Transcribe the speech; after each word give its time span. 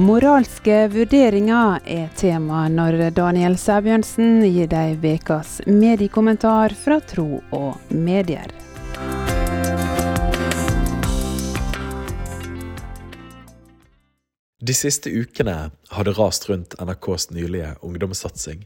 Moralske 0.00 0.86
vurderinger 0.88 1.82
er 1.84 2.06
tema 2.16 2.62
når 2.72 3.10
Daniel 3.12 3.58
Sæbjørnsen 3.60 4.38
gir 4.46 4.70
deg 4.72 5.02
ukas 5.04 5.58
mediekommentar 5.68 6.72
fra 6.72 6.96
Tro 7.04 7.42
og 7.52 7.92
Medier. 7.92 8.48
De 14.64 14.72
siste 14.72 15.12
ukene 15.12 15.56
har 15.68 16.08
det 16.08 16.14
rast 16.16 16.48
rundt 16.48 16.72
NRKs 16.80 17.28
nylige 17.36 17.74
ungdomssatsing, 17.84 18.62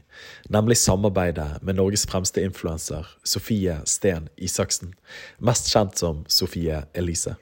nemlig 0.47 0.77
samarbeidet 0.79 1.57
med 1.59 1.75
Norges 1.75 2.07
fremste 2.07 2.39
influenser, 2.39 3.03
Sofie 3.27 3.81
Sten 3.83 4.31
Isaksen, 4.37 4.95
mest 5.43 5.67
kjent 5.75 5.99
som 5.99 6.23
Sofie 6.31 6.85
Elise. 6.95 7.35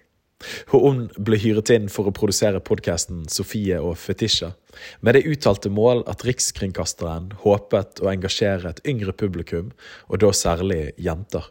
Hun 0.72 1.08
ble 1.18 1.40
hyret 1.42 1.72
inn 1.74 1.90
for 1.92 2.10
å 2.10 2.16
produsere 2.16 2.64
podkasten 2.64 3.26
Sofie 3.32 3.80
og 3.82 3.98
Fetisha, 4.02 4.54
med 5.02 5.16
det 5.18 5.26
uttalte 5.30 5.72
mål 5.72 6.04
at 6.12 6.26
Rikskringkasteren 6.28 7.32
håpet 7.44 8.02
å 8.04 8.12
engasjere 8.12 8.74
et 8.74 8.82
yngre 8.88 9.16
publikum, 9.16 9.72
og 10.10 10.22
da 10.24 10.34
særlig 10.36 10.90
jenter. 11.02 11.48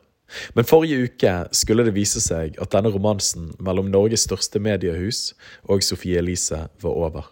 Men 0.57 0.67
forrige 0.67 1.05
uke 1.07 1.33
skulle 1.55 1.85
det 1.87 1.95
vise 1.97 2.21
seg 2.23 2.59
at 2.63 2.73
denne 2.75 2.93
romansen 2.95 3.53
mellom 3.63 3.91
Norges 3.93 4.27
største 4.27 4.63
mediehus 4.63 5.33
og 5.69 5.85
Sofie 5.85 6.19
Elise 6.23 6.67
var 6.83 7.01
over. 7.09 7.31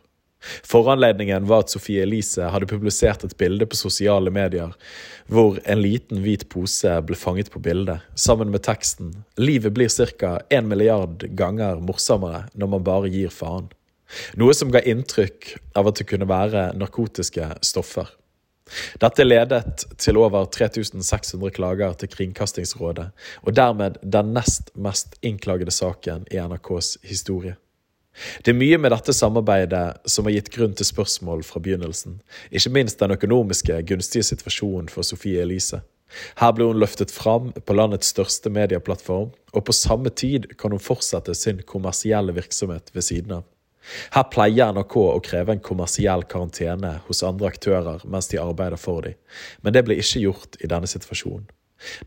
Foranledningen 0.66 1.46
var 1.46 1.64
at 1.64 1.72
Sophie 1.72 2.02
Elise 2.02 2.48
hadde 2.50 2.68
publisert 2.70 3.24
et 3.24 3.36
bilde 3.38 3.66
på 3.66 3.78
sosiale 3.78 4.32
medier 4.34 4.74
hvor 5.32 5.60
en 5.64 5.82
liten 5.82 6.22
hvit 6.24 6.48
pose 6.52 6.96
ble 7.06 7.16
fanget 7.16 7.52
på 7.52 7.62
bildet, 7.62 8.02
sammen 8.14 8.50
med 8.50 8.64
teksten 8.66 9.14
'Livet 9.38 9.72
blir 9.72 9.88
ca. 9.88 10.40
1 10.50 10.64
milliard 10.66 11.24
ganger 11.38 11.80
morsommere 11.80 12.48
når 12.54 12.66
man 12.74 12.84
bare 12.84 13.08
gir 13.08 13.30
faen'. 13.30 13.70
Noe 14.36 14.54
som 14.54 14.70
ga 14.72 14.82
inntrykk 14.82 15.54
av 15.74 15.88
at 15.88 16.00
det 16.00 16.08
kunne 16.10 16.28
være 16.28 16.72
narkotiske 16.76 17.48
stoffer. 17.64 18.10
Dette 19.00 19.24
ledet 19.24 19.84
til 20.00 20.18
over 20.20 20.46
3600 20.52 21.50
klager 21.56 21.96
til 21.98 22.08
Kringkastingsrådet, 22.12 23.08
og 23.42 23.56
dermed 23.56 23.98
den 24.02 24.32
nest 24.36 24.72
mest 24.74 25.18
innklagede 25.22 25.74
saken 25.74 26.26
i 26.30 26.40
NRKs 26.40 26.96
historie. 27.04 27.56
Det 28.44 28.52
er 28.52 28.58
mye 28.58 28.78
med 28.78 28.92
dette 28.92 29.14
samarbeidet 29.16 30.02
som 30.10 30.28
har 30.28 30.36
gitt 30.36 30.50
grunn 30.52 30.74
til 30.76 30.88
spørsmål 30.88 31.44
fra 31.48 31.62
begynnelsen, 31.64 32.18
ikke 32.52 32.74
minst 32.76 33.00
den 33.00 33.14
økonomiske, 33.16 33.78
gunstige 33.88 34.26
situasjonen 34.28 34.90
for 34.92 35.06
Sofie 35.06 35.42
Elise. 35.42 35.80
Her 36.36 36.52
ble 36.52 36.66
hun 36.68 36.80
løftet 36.80 37.12
fram 37.14 37.52
på 37.56 37.76
landets 37.76 38.10
største 38.12 38.52
medieplattform, 38.52 39.30
og 39.32 39.64
på 39.64 39.76
samme 39.76 40.12
tid 40.12 40.50
kan 40.60 40.74
hun 40.74 40.82
fortsette 40.82 41.34
sin 41.38 41.62
kommersielle 41.68 42.34
virksomhet 42.36 42.92
ved 42.92 43.06
siden 43.08 43.38
av. 43.38 43.48
Her 44.14 44.28
pleier 44.30 44.70
NRK 44.76 44.94
å 45.00 45.22
kreve 45.24 45.56
en 45.56 45.64
kommersiell 45.64 46.22
karantene 46.30 46.98
hos 47.08 47.24
andre 47.26 47.50
aktører 47.50 48.04
mens 48.06 48.28
de 48.30 48.38
arbeider 48.38 48.78
for 48.78 49.08
dem, 49.08 49.16
men 49.62 49.74
det 49.74 49.82
ble 49.88 49.98
ikke 49.98 50.22
gjort 50.22 50.60
i 50.60 50.70
denne 50.70 50.90
situasjonen. 50.90 51.48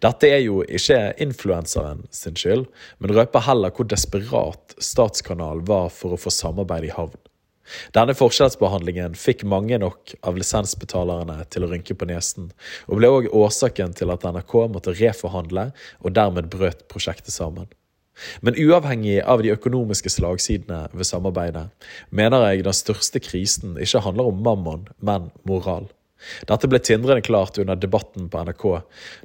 Dette 0.04 0.30
er 0.32 0.42
jo 0.46 0.62
ikke 0.64 1.14
influenseren 1.24 2.06
sin 2.14 2.38
skyld, 2.40 2.66
men 3.00 3.16
røper 3.16 3.46
heller 3.48 3.74
hvor 3.76 3.88
desperat 3.92 4.76
Statskanalen 4.80 5.66
var 5.68 5.92
for 5.94 6.16
å 6.16 6.20
få 6.20 6.34
samarbeid 6.34 6.90
i 6.90 6.94
havn. 6.96 7.18
Denne 7.98 8.14
forskjellsbehandlingen 8.18 9.16
fikk 9.18 9.42
mange 9.50 9.80
nok 9.82 10.14
av 10.26 10.38
lisensbetalerne 10.38 11.40
til 11.50 11.66
å 11.66 11.72
rynke 11.72 11.96
på 11.98 12.08
nesen, 12.10 12.52
og 12.86 13.00
ble 13.00 13.10
òg 13.10 13.32
årsaken 13.34 13.96
til 13.98 14.14
at 14.14 14.28
NRK 14.28 14.54
måtte 14.74 14.94
reforhandle 15.00 15.72
og 16.04 16.14
dermed 16.14 16.52
brøt 16.54 16.86
prosjektet 16.92 17.34
sammen. 17.34 17.68
Men 18.46 18.56
uavhengig 18.56 19.18
av 19.28 19.42
de 19.44 19.52
økonomiske 19.52 20.14
slagsidene 20.14 20.86
ved 20.94 21.10
samarbeidet, 21.10 21.68
mener 22.16 22.46
jeg 22.48 22.64
den 22.64 22.78
største 22.78 23.20
krisen 23.20 23.76
ikke 23.82 24.06
handler 24.06 24.32
om 24.32 24.40
mammon, 24.46 24.88
men 25.04 25.32
moral. 25.44 25.90
Dette 26.50 26.70
ble 26.72 26.80
tindrende 26.84 27.24
klart 27.26 27.60
under 27.62 27.78
debatten 27.80 28.30
på 28.32 28.44
NRK, 28.48 28.66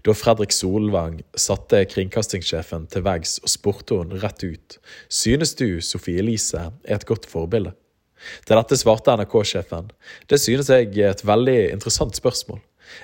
da 0.06 0.14
Fredrik 0.16 0.54
Solvang 0.54 1.20
satte 1.38 1.82
kringkastingssjefen 1.90 2.88
til 2.92 3.04
veggs 3.06 3.38
og 3.44 3.52
spurte 3.52 4.00
hun 4.00 4.16
rett 4.22 4.44
ut 4.44 4.78
synes 5.08 5.54
du 5.58 5.80
Sofie 5.84 6.20
Elise 6.20 6.70
er 6.84 6.96
et 6.98 7.06
godt 7.08 7.28
forbilde. 7.30 7.74
Til 8.44 8.58
dette 8.58 8.76
svarte 8.76 9.14
NRK-sjefen 9.16 9.90
det 10.28 10.40
synes 10.42 10.68
jeg 10.72 10.90
er 10.98 11.14
et 11.14 11.24
veldig 11.24 11.60
interessant 11.70 12.16
spørsmål. 12.16 12.60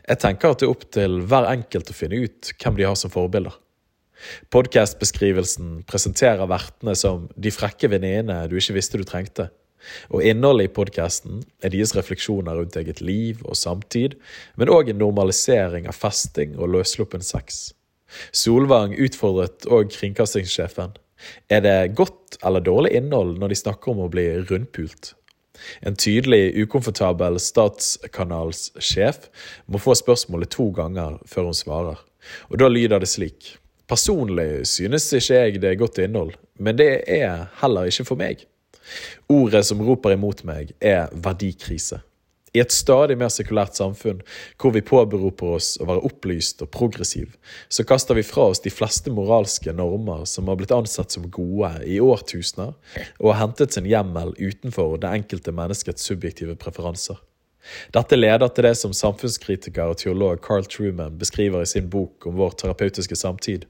Jeg 0.08 0.20
tenker 0.20 0.52
at 0.52 0.60
det 0.60 0.66
er 0.66 0.74
opp 0.74 0.88
til 0.92 1.20
hver 1.30 1.46
enkelt 1.52 1.92
å 1.92 1.96
finne 1.96 2.24
ut 2.26 2.50
hvem 2.58 2.76
de 2.78 2.88
har 2.88 2.98
som 2.98 3.12
forbilder. 3.12 3.54
Podkastbeskrivelsen 4.52 5.82
presenterer 5.88 6.48
vertene 6.50 6.96
som 6.98 7.28
de 7.36 7.52
frekke 7.52 7.90
venninnene 7.92 8.46
du 8.50 8.56
ikke 8.58 8.76
visste 8.78 9.00
du 9.00 9.04
trengte. 9.08 9.50
Og 10.10 10.24
Innholdet 10.26 10.70
i 10.70 10.74
podkasten 10.78 11.42
er 11.62 11.72
deres 11.74 11.94
refleksjoner 11.96 12.58
rundt 12.58 12.76
eget 12.78 13.02
liv 13.04 13.42
og 13.44 13.58
samtid, 13.58 14.16
men 14.56 14.72
òg 14.72 14.90
en 14.90 15.00
normalisering 15.02 15.88
av 15.90 15.98
festing 15.98 16.56
og 16.58 16.72
løssluppen 16.74 17.24
sex. 17.24 17.70
Solvang 18.32 18.94
utfordret 19.02 19.66
òg 19.66 19.90
kringkastingssjefen. 19.94 20.96
Er 21.50 21.62
det 21.64 21.94
godt 21.98 22.38
eller 22.44 22.64
dårlig 22.64 22.92
innhold 22.98 23.38
når 23.40 23.52
de 23.52 23.62
snakker 23.62 23.92
om 23.92 24.04
å 24.04 24.10
bli 24.12 24.26
rundpult? 24.48 25.14
En 25.80 25.96
tydelig 25.96 26.52
ukomfortabel 26.62 27.38
statskanalssjef 27.40 29.30
må 29.72 29.80
få 29.80 29.96
spørsmålet 29.96 30.52
to 30.52 30.68
ganger 30.76 31.16
før 31.28 31.50
hun 31.50 31.56
svarer, 31.56 32.02
og 32.50 32.60
da 32.60 32.68
lyder 32.68 33.00
det 33.02 33.08
slik. 33.10 33.54
Personlig 33.88 34.66
synes 34.68 35.06
ikke 35.14 35.40
jeg 35.40 35.62
det 35.62 35.70
er 35.70 35.80
godt 35.80 36.02
innhold, 36.02 36.34
men 36.58 36.78
det 36.78 36.90
er 37.06 37.46
heller 37.62 37.88
ikke 37.88 38.08
for 38.08 38.20
meg. 38.20 38.44
Ordet 39.32 39.64
som 39.68 39.82
roper 39.82 40.16
imot 40.16 40.44
meg, 40.48 40.74
er 40.80 41.08
verdikrise. 41.12 42.02
I 42.56 42.60
et 42.62 42.72
stadig 42.72 43.18
mer 43.20 43.28
sekulært 43.32 43.76
samfunn, 43.76 44.22
hvor 44.56 44.72
vi 44.72 44.84
påberoper 44.86 45.56
oss 45.58 45.74
å 45.82 45.88
være 45.90 46.04
opplyst 46.08 46.62
og 46.64 46.70
progressiv, 46.72 47.34
så 47.68 47.84
kaster 47.84 48.16
vi 48.16 48.24
fra 48.24 48.46
oss 48.52 48.62
de 48.64 48.72
fleste 48.72 49.12
moralske 49.12 49.74
normer 49.76 50.24
som 50.30 50.48
har 50.48 50.56
blitt 50.56 50.72
ansett 50.72 51.12
som 51.12 51.26
gode 51.28 51.74
i 51.84 51.98
årtusener, 52.00 52.72
og 53.20 53.32
har 53.32 53.42
hentet 53.42 53.76
sin 53.76 53.88
hjemmel 53.90 54.32
utenfor 54.38 54.96
det 55.02 55.12
enkelte 55.18 55.52
menneskets 55.52 56.08
subjektive 56.08 56.56
preferanser. 56.62 57.20
Dette 57.92 58.16
leder 58.16 58.48
til 58.54 58.68
det 58.68 58.76
som 58.78 58.94
samfunnskritiker 58.94 59.92
og 59.92 60.00
teolog 60.00 60.40
Carl 60.44 60.64
Truman 60.70 61.18
beskriver 61.18 61.64
i 61.64 61.68
sin 61.68 61.90
bok 61.90 62.28
om 62.30 62.38
vår 62.38 62.54
terapeutiske 62.62 63.18
samtid. 63.18 63.66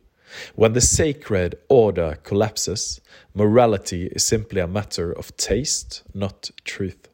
When 0.55 0.73
the 0.73 0.81
sacred 0.81 1.55
order 1.69 2.17
collapses, 2.23 3.01
morality 3.35 4.07
is 4.07 4.25
simply 4.25 4.61
a 4.61 4.67
matter 4.67 5.13
of 5.13 5.37
taste, 5.37 6.03
not 6.15 6.51
truth. 6.65 7.09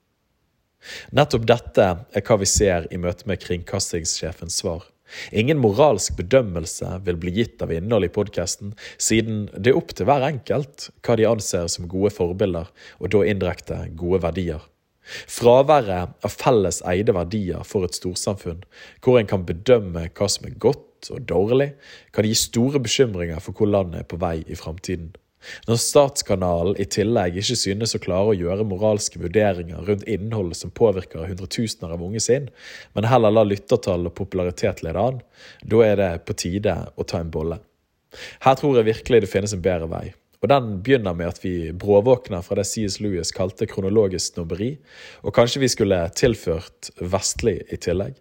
Nettopp 1.14 1.44
dette 1.46 1.84
er 2.10 2.24
hva 2.26 2.38
vi 2.40 2.48
ser 2.50 2.88
i 2.90 2.98
møte 2.98 3.28
med 3.30 3.42
kringkastingssjefens 3.44 4.58
svar. 4.62 4.88
Ingen 5.30 5.60
moralsk 5.60 6.16
bedømmelse 6.16 6.88
vil 7.06 7.18
bli 7.20 7.34
gitt 7.36 7.62
av 7.62 7.72
innholdet 7.74 8.10
i 8.10 8.14
podkasten, 8.14 8.72
siden 8.96 9.44
det 9.52 9.72
er 9.72 9.78
opp 9.78 9.92
til 9.96 10.08
hver 10.08 10.24
enkelt 10.26 10.88
hva 11.04 11.16
de 11.20 11.28
anser 11.28 11.68
som 11.68 11.88
gode 11.90 12.14
forbilder, 12.16 12.70
og 12.98 13.12
da 13.12 13.24
indirekte 13.28 13.82
gode 13.98 14.22
verdier. 14.24 14.62
Fraværet 15.02 16.14
av 16.24 16.32
felles 16.32 16.80
eide 16.88 17.14
verdier 17.14 17.66
for 17.66 17.84
et 17.84 17.98
storsamfunn, 17.98 18.62
hvor 19.02 19.18
en 19.18 19.28
kan 19.28 19.44
bedømme 19.46 20.06
hva 20.08 20.28
som 20.30 20.48
er 20.48 20.56
godt 20.62 20.86
og 21.10 21.26
dårlig, 21.28 21.72
kan 22.14 22.28
gi 22.28 22.36
store 22.38 22.82
bekymringer 22.82 23.42
for 23.42 23.56
hvor 23.56 23.70
landet 23.70 24.02
er 24.02 24.08
på 24.08 24.20
vei 24.22 24.38
i 24.46 24.58
framtiden. 24.58 25.10
Når 25.66 25.78
Statskanalen 25.82 26.78
i 26.80 26.86
tillegg 26.86 27.36
ikke 27.40 27.56
synes 27.58 27.96
å 27.96 28.00
klare 28.02 28.30
å 28.32 28.38
gjøre 28.38 28.66
moralske 28.68 29.18
vurderinger 29.22 29.82
rundt 29.88 30.06
innholdet 30.10 30.60
som 30.60 30.70
påvirker 30.70 31.26
hundretusener 31.26 31.94
av 31.96 32.04
unge 32.06 32.22
sin, 32.22 32.48
men 32.94 33.08
heller 33.10 33.34
lar 33.34 33.48
lyttertall 33.50 34.06
og 34.06 34.16
popularitet 34.18 34.84
lede 34.86 35.02
an, 35.02 35.20
da 35.66 35.84
er 35.86 35.98
det 35.98 36.10
på 36.28 36.38
tide 36.44 36.76
å 36.94 37.06
ta 37.08 37.22
en 37.22 37.32
bolle. 37.34 37.58
Her 38.44 38.58
tror 38.58 38.78
jeg 38.78 38.90
virkelig 38.92 39.24
det 39.24 39.32
finnes 39.32 39.54
en 39.56 39.64
bedre 39.64 39.88
vei. 39.90 40.06
Og 40.42 40.50
Den 40.50 40.72
begynner 40.82 41.14
med 41.14 41.30
at 41.30 41.38
vi 41.44 41.70
bråvåkner 41.70 42.42
fra 42.42 42.58
det 42.58 42.66
C.S. 42.66 42.98
Lewis 43.00 43.30
kalte 43.34 43.68
kronologisk 43.70 44.34
snobberi, 44.34 44.72
og 45.22 45.34
kanskje 45.36 45.62
vi 45.62 45.70
skulle 45.70 46.00
tilført 46.18 46.90
vestlig 46.98 47.60
i 47.70 47.78
tillegg. 47.78 48.16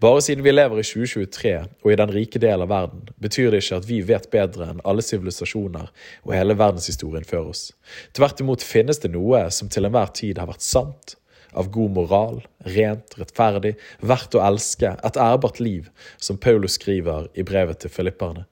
Bare 0.00 0.20
siden 0.24 0.44
vi 0.44 0.52
lever 0.52 0.80
i 0.82 0.84
2023 0.86 1.54
og 1.82 1.92
i 1.92 1.98
den 1.98 2.12
rike 2.12 2.40
del 2.42 2.64
av 2.64 2.70
verden, 2.72 3.06
betyr 3.22 3.50
det 3.52 3.62
ikke 3.62 3.80
at 3.80 3.88
vi 3.88 4.00
vet 4.06 4.28
bedre 4.32 4.68
enn 4.72 4.84
alle 4.88 5.04
sivilisasjoner 5.04 5.88
og 6.24 6.34
hele 6.36 6.58
verdenshistorien 6.58 7.26
før 7.28 7.50
oss. 7.54 7.70
Tvert 8.16 8.42
imot 8.44 8.64
finnes 8.66 9.02
det 9.02 9.12
noe 9.14 9.46
som 9.54 9.70
til 9.72 9.88
enhver 9.88 10.12
tid 10.16 10.40
har 10.42 10.50
vært 10.50 10.64
sant, 10.66 11.16
av 11.52 11.68
god 11.72 11.92
moral, 11.92 12.38
rent, 12.64 13.16
rettferdig, 13.20 13.74
verdt 14.00 14.36
å 14.38 14.44
elske, 14.46 14.94
et 15.04 15.20
ærbart 15.20 15.60
liv, 15.60 15.90
som 16.16 16.40
Paulus 16.40 16.78
skriver 16.78 17.28
i 17.36 17.44
brevet 17.44 17.82
til 17.84 17.92
filipperne. 17.92 18.46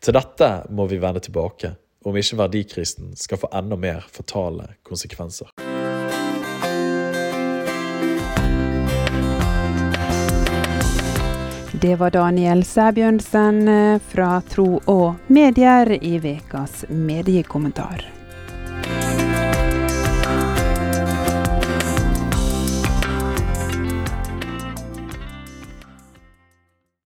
Til 0.00 0.16
dette 0.16 0.50
må 0.72 0.88
vi 0.88 1.00
vende 1.02 1.20
tilbake, 1.20 1.74
om 2.06 2.16
ikke 2.16 2.40
verdikrisen 2.40 3.12
skal 3.18 3.42
få 3.42 3.52
enda 3.52 3.76
mer 3.76 4.06
fatale 4.08 4.72
konsekvenser. 4.86 5.52
Det 11.80 11.96
var 11.96 12.10
Daniel 12.10 12.64
Sæbjørnsen 12.64 13.68
eh, 13.68 13.98
fra 14.08 14.40
Tro 14.48 14.80
og 14.88 15.14
Medier 15.26 15.92
i 16.00 16.16
ukas 16.16 16.84
mediekommentar. 16.88 18.15